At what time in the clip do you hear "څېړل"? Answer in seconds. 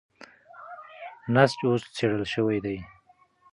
1.95-2.23